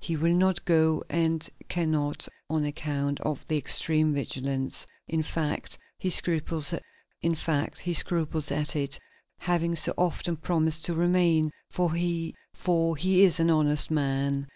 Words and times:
He 0.00 0.16
will 0.18 0.36
not 0.36 0.66
go 0.66 1.02
and 1.08 1.48
can 1.70 1.90
not, 1.92 2.28
on 2.50 2.62
account 2.66 3.20
of 3.20 3.46
the 3.46 3.56
extreme 3.56 4.12
vigilance. 4.12 4.86
In 5.06 5.22
fact, 5.22 5.78
he 5.96 6.10
scruples 6.10 6.74
at 6.74 6.82
it, 8.76 8.98
having 9.38 9.74
so 9.76 9.94
often 9.96 10.36
promised 10.36 10.84
to 10.84 10.92
remain, 10.92 11.50
for 11.70 11.94
he 11.96 12.34
is 12.84 13.40
an 13.40 13.48
honest 13.48 13.90
man.... 13.90 14.48